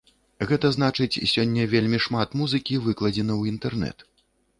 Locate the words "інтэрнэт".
3.53-4.03